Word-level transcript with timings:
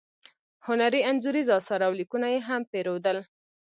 هنري 0.65 1.01
انځوریز 1.09 1.47
اثار 1.57 1.81
او 1.87 1.93
لیکونه 1.99 2.27
یې 2.33 2.39
هم 2.47 2.61
پیرودل. 2.71 3.17